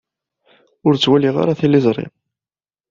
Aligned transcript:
Ur 0.85 0.93
ttwaliɣ 0.95 1.35
ara 1.41 1.59
tiliẓri. 1.59 2.05